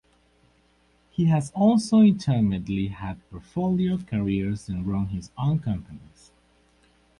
[1.11, 6.31] He has also intermittently had portfolio careers and run his own companies.